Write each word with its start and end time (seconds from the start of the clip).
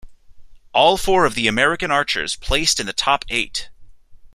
All 0.73 0.97
four 0.97 1.25
of 1.25 1.35
the 1.35 1.45
American 1.47 1.91
archers 1.91 2.35
placed 2.35 2.79
in 2.79 2.87
the 2.87 2.91
top 2.91 3.23
eight. 3.29 3.69